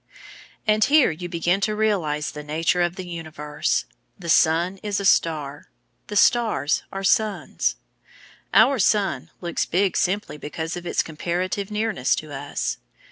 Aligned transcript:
And 0.65 0.83
here 0.83 1.11
you 1.11 1.29
begin 1.29 1.61
to 1.61 1.75
realize 1.75 2.31
the 2.31 2.41
nature 2.41 2.81
of 2.81 2.95
the 2.95 3.05
universe. 3.07 3.85
The 4.17 4.29
sun 4.31 4.79
is 4.81 4.99
a 4.99 5.05
star. 5.05 5.69
The 6.07 6.15
stars 6.15 6.81
are 6.91 7.03
suns. 7.03 7.75
Our 8.51 8.79
sun 8.79 9.29
looks 9.41 9.67
big 9.67 9.95
simply 9.95 10.37
because 10.37 10.75
of 10.75 10.87
its 10.87 11.03
comparative 11.03 11.69
nearness 11.69 12.15
to 12.15 12.31
us. 12.33 12.79